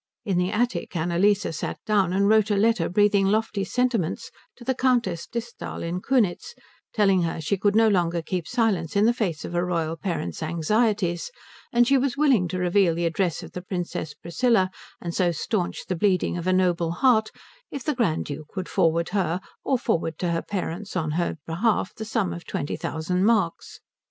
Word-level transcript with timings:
In 0.25 0.39
the 0.39 0.49
attic 0.51 0.95
Annalise 0.95 1.55
sat 1.55 1.77
down 1.85 2.11
and 2.11 2.27
wrote 2.27 2.49
a 2.49 2.55
letter 2.57 2.89
breathing 2.89 3.27
lofty 3.27 3.63
sentiments 3.63 4.31
to 4.55 4.63
the 4.63 4.73
Countess 4.73 5.27
Disthal 5.27 5.83
in 5.83 6.01
Kunitz, 6.01 6.55
telling 6.91 7.21
her 7.21 7.39
she 7.39 7.55
could 7.55 7.75
no 7.75 7.87
longer 7.87 8.23
keep 8.23 8.47
silence 8.47 8.95
in 8.95 9.05
the 9.05 9.13
face 9.13 9.45
of 9.45 9.53
a 9.53 9.63
royal 9.63 9.95
parent's 9.95 10.41
anxieties 10.41 11.29
and 11.71 11.87
she 11.87 11.99
was 11.99 12.17
willing 12.17 12.47
to 12.47 12.57
reveal 12.57 12.95
the 12.95 13.05
address 13.05 13.43
of 13.43 13.51
the 13.51 13.61
Princess 13.61 14.15
Priscilla 14.15 14.71
and 14.99 15.13
so 15.13 15.31
staunch 15.31 15.85
the 15.87 15.95
bleeding 15.95 16.35
of 16.35 16.47
a 16.47 16.51
noble 16.51 16.93
heart 16.93 17.29
if 17.69 17.83
the 17.83 17.93
Grand 17.93 18.25
Duke 18.25 18.55
would 18.55 18.67
forward 18.67 19.09
her 19.09 19.39
or 19.63 19.77
forward 19.77 20.17
to 20.17 20.31
her 20.31 20.41
parents 20.41 20.95
on 20.95 21.11
her 21.11 21.37
behalf 21.45 21.93
the 21.93 22.05
sum 22.05 22.33
of 22.33 22.43
twenty 22.43 22.75
thousand 22.75 23.23
marks. 23.23 23.81